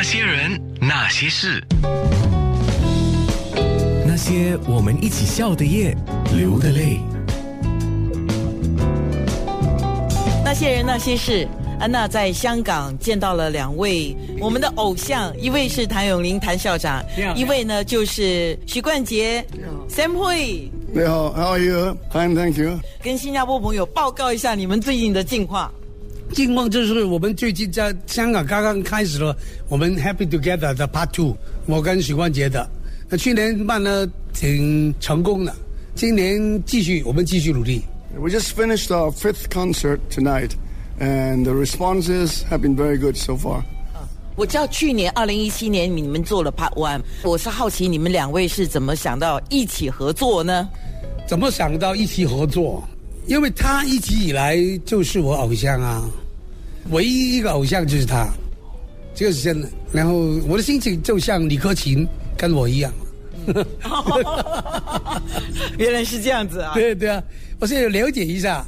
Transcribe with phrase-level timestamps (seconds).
[0.00, 1.62] 那些人，那些事，
[4.06, 5.94] 那些我们一起笑的夜，
[6.34, 6.98] 流的泪。
[10.42, 11.46] 那些人，那些事。
[11.78, 17.04] 安娜在香港见到了两位我们的偶像，一位是谭咏麟谭校长，
[17.36, 19.44] 一位呢就是许冠杰
[19.86, 20.70] Sam Hui。
[20.94, 21.94] 你好，How are you?
[22.10, 22.80] Fine, thank you.
[23.02, 25.70] 跟新加坡朋友报告一下你们最近的近况。
[26.32, 29.36] 近况就是我们最近在香港刚刚开始了
[29.68, 31.36] 我们 Happy Together 的 Part Two，
[31.66, 32.68] 我跟许冠杰的。
[33.08, 35.54] 那去年办的挺成功的，
[35.94, 37.82] 今年继续我们继续努力。
[38.16, 40.50] We just finished our fifth concert tonight,
[41.00, 43.62] and the responses have been very good so far.
[44.36, 50.68] 我知道去年二零一七年你们做了 Part One，我是好奇你们两位是怎么想到一起合作呢？
[51.26, 52.82] 怎么想到一起合作？
[53.26, 56.08] 因为他一直以来就是我偶像啊，
[56.90, 58.28] 唯一一个偶像就是他，
[59.14, 59.68] 这个是真的。
[59.92, 60.14] 然后
[60.48, 62.06] 我的心情就像李克勤
[62.36, 62.92] 跟我一样。
[65.78, 66.72] 原来是这样子啊！
[66.76, 67.22] 对对啊，
[67.58, 68.64] 我现在了解一下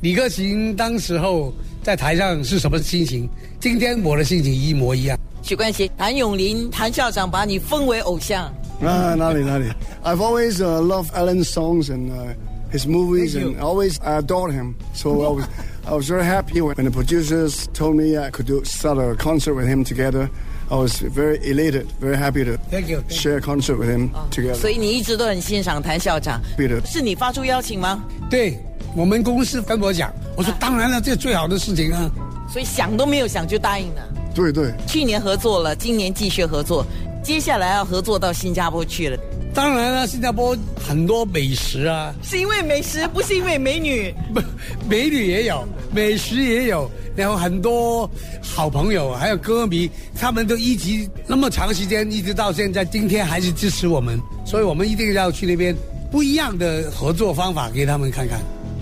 [0.00, 3.28] 李克勤当时候在台上是什么心情，
[3.60, 5.18] 今天我的心情一模一样。
[5.42, 8.52] 许冠希、谭咏麟、谭校长把你封为偶像。
[8.82, 9.72] Ah, nali, nali.
[10.02, 12.34] I've always uh, loved Alan's songs and uh,
[12.71, 13.51] his movies, Thank you.
[13.53, 14.75] and always adored him.
[14.93, 15.45] So I was,
[15.87, 19.15] I was very happy when, when the producers told me I could do start a
[19.15, 20.29] concert with him together.
[20.69, 23.15] I was very elated, very happy to Thank you, thank you.
[23.15, 24.55] share a concert with him together.
[24.55, 26.41] 所以你一直都很欣赏谭校长。
[26.57, 28.03] 对的是你发出邀请吗？
[28.31, 28.57] 对
[28.95, 32.09] 我们公司跟我讲，我说当然了，这最好的事情啊。
[32.51, 34.01] 所以想都没有想就答应了。
[34.33, 36.85] 对对，去年合作了，今年继续合作，
[37.22, 39.18] 接下来要合作到新加坡去了。
[39.52, 44.14] 当然了，新加坡很多美食啊，是因为美食，不是因为美女。
[44.32, 44.40] 不，
[44.88, 48.08] 美女也有，美食也有，然后很多
[48.40, 55.76] 好朋友还有歌迷，他们都一直那么长时间，一直到现在，今天还是支持我们，所以我们一定要去那边
[56.12, 58.40] 不一样的合作方法给他们看看。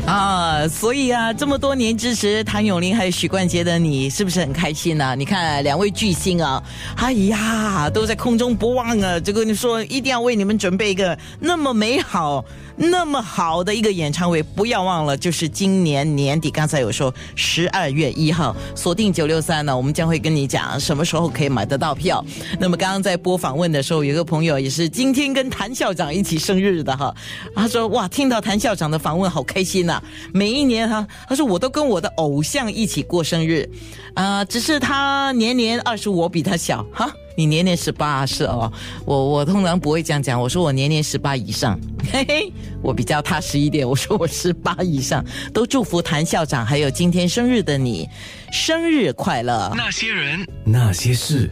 [0.09, 6.63] 啊，所以啊，这么多年支持谭咏麟还有许冠杰的你，是不是很开心呢、你看两位巨星啊，
[6.97, 12.43] 哎呀，都在空中不忘啊，就跟你说一定要为你们准备一个那么美好、
[12.79, 22.25] 那么好的一个演唱会，不要忘了，就是今年年底，刚才有说十二月一号锁定九六三呢，我们将会跟你讲什么时候可以买得到票。
[22.61, 27.15] 那么刚刚在播访问的时候，有个朋友也是今天跟谭校长一起生日的哈，
[27.55, 30.01] 他说哇，听到谭校长的访问好开心呐、
[30.33, 33.69] 每一年哈，他说我都跟我的偶像一起过生日，
[34.15, 37.11] 啊、只是他年年二十五，比他小哈。
[37.39, 38.73] 你年年十八是哦，
[39.05, 41.79] 我我通常不会这样讲，我说我年年十八以上，
[42.11, 48.09] 嘿嘿，我比较踏实一点，我说我十八以上，都祝福谭校长还有今天生日的你，
[48.51, 49.73] 生日快乐。
[49.77, 51.49] 那些人，那些事。